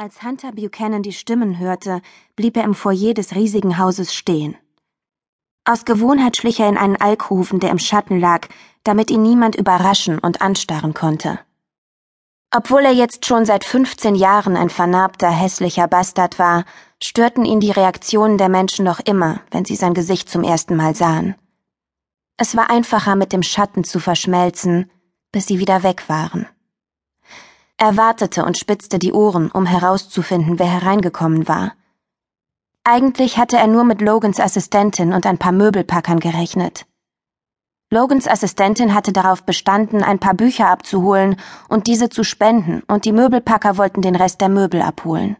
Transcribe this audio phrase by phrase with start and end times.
[0.00, 2.02] Als Hunter Buchanan die Stimmen hörte,
[2.36, 4.56] blieb er im Foyer des riesigen Hauses stehen.
[5.64, 8.46] Aus Gewohnheit schlich er in einen Alkoven, der im Schatten lag,
[8.84, 11.40] damit ihn niemand überraschen und anstarren konnte.
[12.54, 16.64] Obwohl er jetzt schon seit 15 Jahren ein vernarbter, hässlicher Bastard war,
[17.02, 20.94] störten ihn die Reaktionen der Menschen noch immer, wenn sie sein Gesicht zum ersten Mal
[20.94, 21.34] sahen.
[22.36, 24.92] Es war einfacher, mit dem Schatten zu verschmelzen,
[25.32, 26.46] bis sie wieder weg waren.
[27.80, 31.74] Er wartete und spitzte die Ohren, um herauszufinden, wer hereingekommen war.
[32.82, 36.86] Eigentlich hatte er nur mit Logans Assistentin und ein paar Möbelpackern gerechnet.
[37.90, 41.36] Logans Assistentin hatte darauf bestanden, ein paar Bücher abzuholen
[41.68, 45.36] und diese zu spenden, und die Möbelpacker wollten den Rest der Möbel abholen.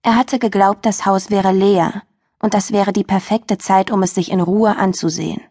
[0.00, 2.04] Er hatte geglaubt, das Haus wäre leer,
[2.40, 5.42] und das wäre die perfekte Zeit, um es sich in Ruhe anzusehen.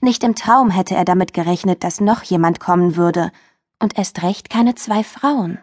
[0.00, 3.30] Nicht im Traum hätte er damit gerechnet, dass noch jemand kommen würde,
[3.78, 5.58] und erst recht keine zwei Frauen.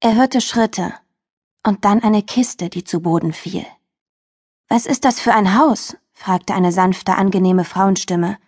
[0.00, 0.94] Er hörte Schritte
[1.66, 3.66] und dann eine Kiste, die zu Boden fiel.
[4.68, 5.96] Was ist das für ein Haus?
[6.12, 8.38] fragte eine sanfte, angenehme Frauenstimme.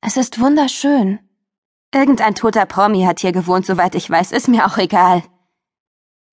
[0.00, 1.18] Es ist wunderschön.
[1.94, 5.22] Irgendein toter Promi hat hier gewohnt, soweit ich weiß, ist mir auch egal.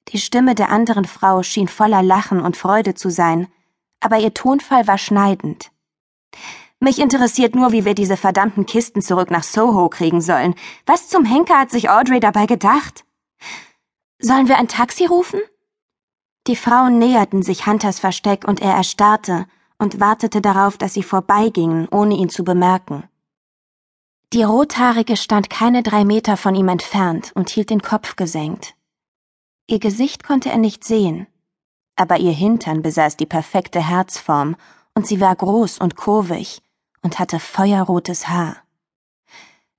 [0.09, 3.47] Die Stimme der anderen Frau schien voller Lachen und Freude zu sein,
[3.99, 5.71] aber ihr Tonfall war schneidend.
[6.83, 10.55] Mich interessiert nur, wie wir diese verdammten Kisten zurück nach Soho kriegen sollen.
[10.87, 13.05] Was zum Henker hat sich Audrey dabei gedacht?
[14.19, 15.39] Sollen wir ein Taxi rufen?
[16.47, 19.45] Die Frauen näherten sich Hunters Versteck und er erstarrte
[19.77, 23.03] und wartete darauf, dass sie vorbeigingen, ohne ihn zu bemerken.
[24.33, 28.73] Die Rothaarige stand keine drei Meter von ihm entfernt und hielt den Kopf gesenkt.
[29.67, 31.27] Ihr Gesicht konnte er nicht sehen,
[31.95, 34.55] aber ihr Hintern besaß die perfekte Herzform
[34.95, 36.63] und sie war groß und kurvig,
[37.01, 38.57] und hatte feuerrotes Haar.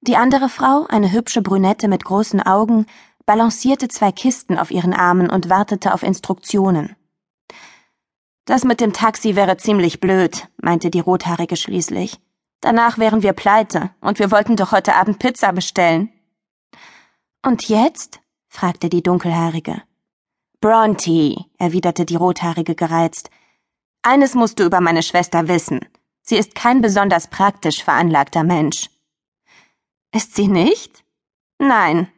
[0.00, 2.86] Die andere Frau, eine hübsche Brünette mit großen Augen,
[3.24, 6.96] balancierte zwei Kisten auf ihren Armen und wartete auf Instruktionen.
[8.44, 12.18] Das mit dem Taxi wäre ziemlich blöd, meinte die Rothaarige schließlich.
[12.60, 16.10] Danach wären wir pleite, und wir wollten doch heute Abend Pizza bestellen.
[17.44, 18.20] Und jetzt?
[18.48, 19.82] fragte die Dunkelhaarige.
[20.60, 23.30] Bronte, erwiderte die Rothaarige gereizt.
[24.02, 25.80] Eines musst du über meine Schwester wissen.
[26.22, 28.88] Sie ist kein besonders praktisch veranlagter Mensch.
[30.14, 31.04] Ist sie nicht?
[31.58, 32.08] Nein.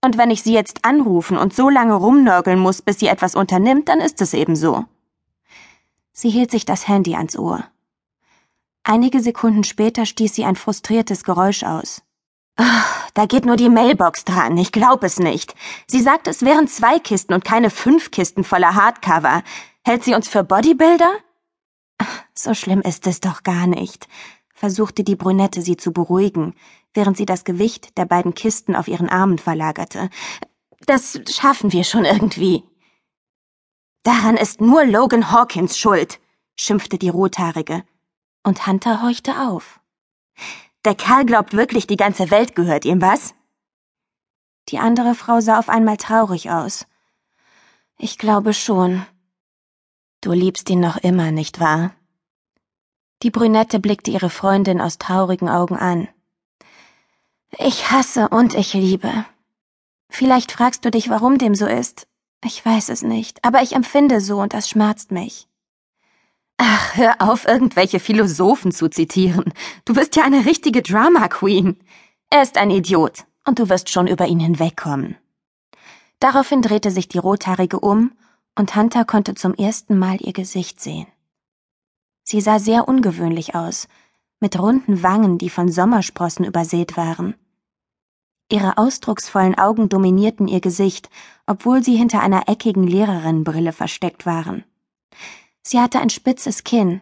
[0.00, 3.88] Und wenn ich sie jetzt anrufen und so lange rumnörgeln muss, bis sie etwas unternimmt,
[3.88, 4.84] dann ist es eben so.
[6.12, 7.64] Sie hielt sich das Handy ans Ohr.
[8.84, 12.02] Einige Sekunden später stieß sie ein frustriertes Geräusch aus.
[12.60, 12.64] Oh,
[13.14, 15.54] da geht nur die Mailbox dran, ich glaub es nicht.
[15.86, 19.42] Sie sagt, es wären zwei Kisten und keine fünf Kisten voller Hardcover.
[19.84, 21.10] Hält sie uns für Bodybuilder?
[22.40, 24.06] So schlimm ist es doch gar nicht,
[24.54, 26.54] versuchte die Brünette sie zu beruhigen,
[26.94, 30.08] während sie das Gewicht der beiden Kisten auf ihren Armen verlagerte.
[30.86, 32.62] Das schaffen wir schon irgendwie.
[34.04, 36.20] Daran ist nur Logan Hawkins schuld,
[36.54, 37.82] schimpfte die Rothaarige.
[38.44, 39.80] Und Hunter horchte auf.
[40.84, 43.34] Der Kerl glaubt wirklich, die ganze Welt gehört ihm, was?
[44.68, 46.86] Die andere Frau sah auf einmal traurig aus.
[47.98, 49.04] Ich glaube schon.
[50.20, 51.97] Du liebst ihn noch immer, nicht wahr?
[53.22, 56.08] Die Brünette blickte ihre Freundin aus traurigen Augen an.
[57.58, 59.24] Ich hasse und ich liebe.
[60.08, 62.06] Vielleicht fragst du dich, warum dem so ist.
[62.44, 65.48] Ich weiß es nicht, aber ich empfinde so und das schmerzt mich.
[66.58, 69.52] Ach, hör auf, irgendwelche Philosophen zu zitieren.
[69.84, 71.78] Du bist ja eine richtige Drama Queen.
[72.30, 75.16] Er ist ein Idiot, und du wirst schon über ihn hinwegkommen.
[76.20, 78.12] Daraufhin drehte sich die Rothaarige um,
[78.56, 81.06] und Hunter konnte zum ersten Mal ihr Gesicht sehen.
[82.30, 83.88] Sie sah sehr ungewöhnlich aus,
[84.38, 87.34] mit runden Wangen, die von Sommersprossen übersät waren.
[88.52, 91.08] Ihre ausdrucksvollen Augen dominierten ihr Gesicht,
[91.46, 94.64] obwohl sie hinter einer eckigen Lehrerinnenbrille versteckt waren.
[95.62, 97.00] Sie hatte ein spitzes Kinn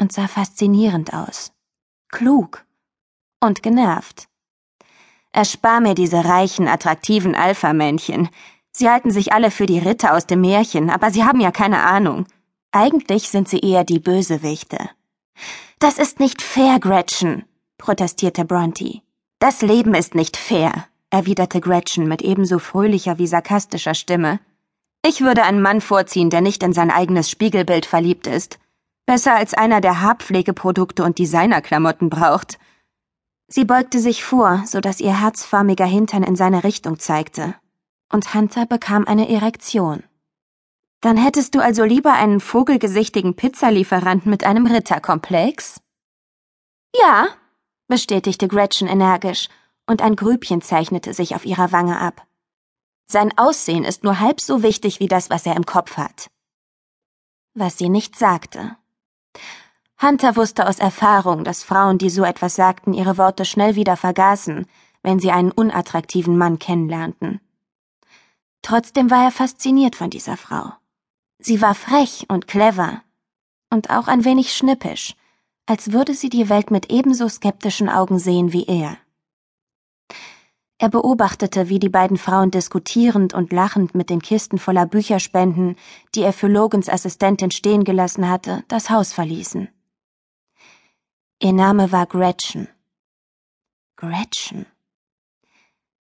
[0.00, 1.52] und sah faszinierend aus.
[2.08, 2.66] Klug
[3.38, 4.26] und genervt.
[5.30, 8.28] Erspar mir diese reichen, attraktiven Alpha-Männchen.
[8.72, 11.84] Sie halten sich alle für die Ritter aus dem Märchen, aber sie haben ja keine
[11.84, 12.26] Ahnung.
[12.72, 14.90] Eigentlich sind sie eher die Bösewichte.
[15.80, 17.44] Das ist nicht fair, Gretchen,
[17.78, 19.00] protestierte Bronte.
[19.40, 24.38] Das Leben ist nicht fair, erwiderte Gretchen mit ebenso fröhlicher wie sarkastischer Stimme.
[25.04, 28.60] Ich würde einen Mann vorziehen, der nicht in sein eigenes Spiegelbild verliebt ist.
[29.06, 32.58] Besser als einer, der Haarpflegeprodukte und Designerklamotten braucht.
[33.48, 37.56] Sie beugte sich vor, so dass ihr herzförmiger Hintern in seine Richtung zeigte.
[38.12, 40.04] Und Hunter bekam eine Erektion.
[41.00, 45.80] Dann hättest du also lieber einen vogelgesichtigen Pizzalieferanten mit einem Ritterkomplex?
[46.94, 47.28] Ja,
[47.88, 49.48] bestätigte Gretchen energisch,
[49.86, 52.26] und ein Grübchen zeichnete sich auf ihrer Wange ab.
[53.10, 56.30] Sein Aussehen ist nur halb so wichtig wie das, was er im Kopf hat.
[57.54, 58.76] Was sie nicht sagte.
[60.00, 64.66] Hunter wusste aus Erfahrung, dass Frauen, die so etwas sagten, ihre Worte schnell wieder vergaßen,
[65.02, 67.40] wenn sie einen unattraktiven Mann kennenlernten.
[68.62, 70.72] Trotzdem war er fasziniert von dieser Frau.
[71.40, 73.02] Sie war frech und clever
[73.70, 75.14] und auch ein wenig schnippisch,
[75.64, 78.98] als würde sie die Welt mit ebenso skeptischen Augen sehen wie er.
[80.78, 85.76] Er beobachtete, wie die beiden Frauen diskutierend und lachend mit den Kisten voller Bücherspenden,
[86.14, 89.68] die er für Logans Assistentin stehen gelassen hatte, das Haus verließen.
[91.38, 92.68] Ihr Name war Gretchen.
[93.96, 94.66] Gretchen.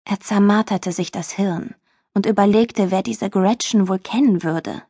[0.03, 1.75] Er zermarterte sich das Hirn
[2.13, 4.83] und überlegte, wer diese Gretchen wohl kennen würde.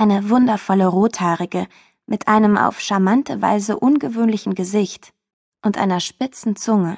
[0.00, 1.68] Eine wundervolle Rothaarige
[2.06, 5.12] mit einem auf charmante Weise ungewöhnlichen Gesicht
[5.60, 6.96] und einer spitzen Zunge.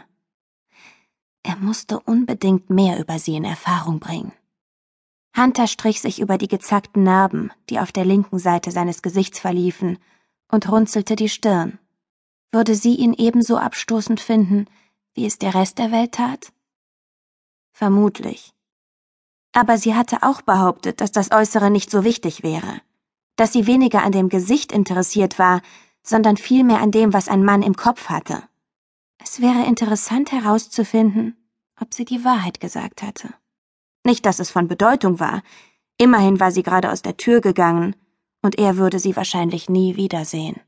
[1.43, 4.31] Er musste unbedingt mehr über sie in Erfahrung bringen.
[5.37, 9.99] Hunter strich sich über die gezackten Narben, die auf der linken Seite seines Gesichts verliefen,
[10.49, 11.81] und runzelte die Stirn.
[12.53, 14.67] Würde sie ihn ebenso abstoßend finden,
[15.15, 16.53] wie es der Rest der Welt tat?
[17.73, 18.53] Vermutlich.
[19.51, 22.81] Aber sie hatte auch behauptet, dass das Äußere nicht so wichtig wäre,
[23.37, 25.63] dass sie weniger an dem Gesicht interessiert war,
[26.03, 28.43] sondern vielmehr an dem, was ein Mann im Kopf hatte.
[29.19, 31.37] Es wäre interessant herauszufinden,
[31.81, 33.33] ob sie die Wahrheit gesagt hatte.
[34.05, 35.43] Nicht, dass es von Bedeutung war.
[35.97, 37.95] Immerhin war sie gerade aus der Tür gegangen,
[38.43, 40.61] und er würde sie wahrscheinlich nie wiedersehen.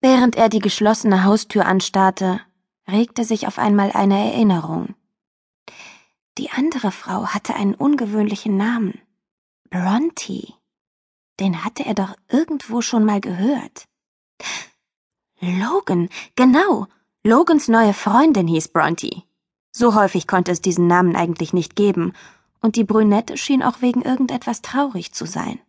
[0.00, 2.40] Während er die geschlossene Haustür anstarrte,
[2.86, 4.94] regte sich auf einmal eine Erinnerung.
[6.38, 9.00] Die andere Frau hatte einen ungewöhnlichen Namen.
[9.70, 10.54] Bronte.
[11.40, 13.86] Den hatte er doch irgendwo schon mal gehört.
[15.40, 16.86] Logan, genau.
[17.22, 19.22] Logans neue Freundin hieß Bronte.
[19.70, 22.12] So häufig konnte es diesen Namen eigentlich nicht geben,
[22.60, 25.60] und die Brünette schien auch wegen irgendetwas traurig zu sein.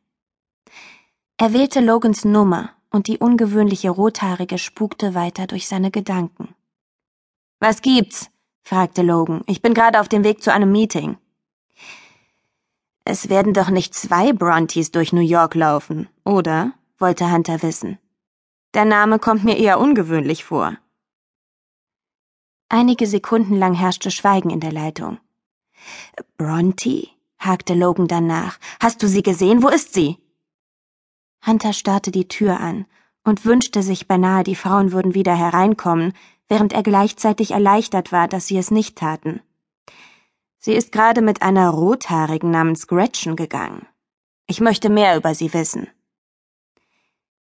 [1.37, 6.55] Er wählte Logans Nummer, und die ungewöhnliche Rothaarige spukte weiter durch seine Gedanken.
[7.59, 8.31] Was gibt's?
[8.63, 9.41] fragte Logan.
[9.45, 11.17] Ich bin gerade auf dem Weg zu einem Meeting.
[13.11, 16.73] Es werden doch nicht zwei Brontes durch New York laufen, oder?
[16.99, 17.97] wollte Hunter wissen.
[18.75, 20.77] Der Name kommt mir eher ungewöhnlich vor.
[22.69, 25.17] Einige Sekunden lang herrschte Schweigen in der Leitung.
[26.37, 27.07] Bronte?
[27.39, 28.59] hakte Logan dann nach.
[28.79, 29.63] Hast du sie gesehen?
[29.63, 30.19] Wo ist sie?
[31.43, 32.85] Hunter starrte die Tür an
[33.23, 36.13] und wünschte sich beinahe, die Frauen würden wieder hereinkommen,
[36.47, 39.41] während er gleichzeitig erleichtert war, dass sie es nicht taten.
[40.61, 43.87] Sie ist gerade mit einer Rothaarigen namens Gretchen gegangen.
[44.45, 45.87] Ich möchte mehr über sie wissen.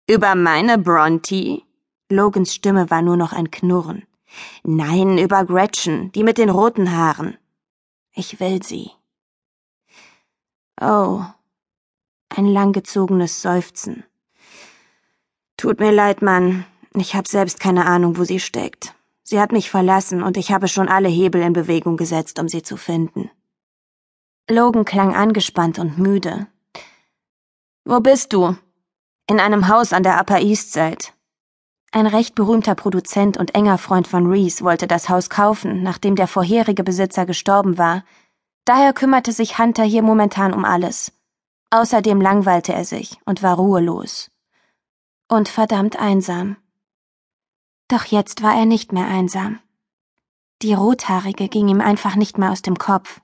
[0.07, 1.63] Über meine Bronte?
[2.11, 4.06] Logans Stimme war nur noch ein Knurren.
[4.63, 7.38] Nein, über Gretchen, die mit den roten Haaren.
[8.13, 8.91] Ich will sie.
[10.79, 11.23] Oh.
[12.29, 14.03] Ein langgezogenes Seufzen.
[15.57, 16.65] Tut mir leid, Mann.
[16.94, 18.94] Ich habe selbst keine Ahnung, wo sie steckt.
[19.29, 22.63] Sie hat mich verlassen und ich habe schon alle Hebel in Bewegung gesetzt, um sie
[22.63, 23.29] zu finden.
[24.49, 26.47] Logan klang angespannt und müde.
[27.85, 28.57] Wo bist du?
[29.27, 31.13] In einem Haus an der Upper East Side.
[31.91, 36.27] Ein recht berühmter Produzent und enger Freund von Reese wollte das Haus kaufen, nachdem der
[36.27, 38.03] vorherige Besitzer gestorben war.
[38.65, 41.11] Daher kümmerte sich Hunter hier momentan um alles.
[41.69, 44.31] Außerdem langweilte er sich und war ruhelos.
[45.27, 46.57] Und verdammt einsam.
[47.89, 49.60] Doch jetzt war er nicht mehr einsam.
[50.62, 53.19] Die Rothaarige ging ihm einfach nicht mehr aus dem Kopf.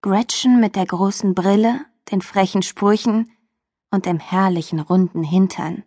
[0.00, 3.32] Gretchen mit der großen Brille, den frechen Sprüchen
[3.90, 5.82] und dem herrlichen runden Hintern.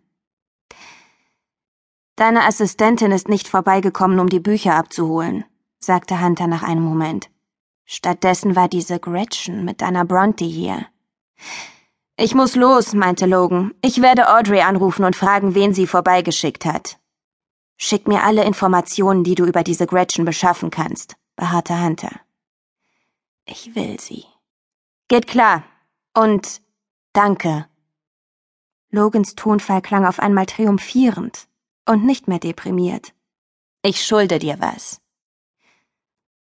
[2.16, 5.44] Deine Assistentin ist nicht vorbeigekommen, um die Bücher abzuholen,
[5.78, 7.30] sagte Hunter nach einem Moment.
[7.86, 10.86] Stattdessen war diese Gretchen mit deiner Bronte hier.
[12.18, 13.72] Ich muss los, meinte Logan.
[13.80, 16.97] Ich werde Audrey anrufen und fragen, wen sie vorbeigeschickt hat.
[17.80, 22.10] Schick mir alle Informationen, die du über diese Gretchen beschaffen kannst, beharrte Hunter.
[23.46, 24.24] Ich will sie.
[25.06, 25.62] Geht klar.
[26.12, 26.60] Und
[27.12, 27.66] danke.
[28.90, 31.46] Logans Tonfall klang auf einmal triumphierend
[31.86, 33.14] und nicht mehr deprimiert.
[33.82, 35.00] Ich schulde dir was.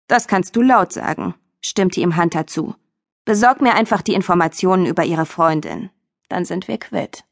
[0.07, 2.77] Das kannst du laut sagen, stimmte ihm Hunter zu.
[3.25, 5.91] Besorg mir einfach die Informationen über ihre Freundin.
[6.29, 7.25] Dann sind wir quitt.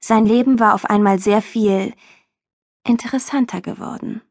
[0.00, 1.94] Sein Leben war auf einmal sehr viel
[2.88, 4.22] interessanter geworden.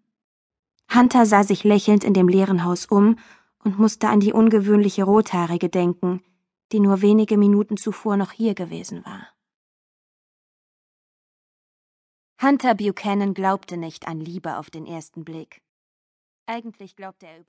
[0.93, 3.17] Hunter sah sich lächelnd in dem leeren Haus um
[3.63, 6.23] und musste an die ungewöhnliche Rothaarige denken,
[6.71, 9.27] die nur wenige Minuten zuvor noch hier gewesen war.
[12.41, 15.61] Hunter Buchanan glaubte nicht an Liebe auf den ersten Blick.
[16.45, 17.47] Eigentlich glaubte er überhaupt